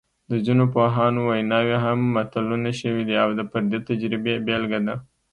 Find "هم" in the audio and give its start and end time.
1.85-1.99